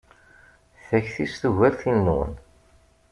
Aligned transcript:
Takti-s 0.87 1.35
tugar 1.41 1.73
tin-nwen. 1.81 2.33